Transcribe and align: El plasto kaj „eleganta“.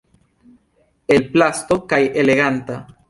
El 1.17 1.23
plasto 1.35 1.77
kaj 1.93 2.01
„eleganta“. 2.25 2.81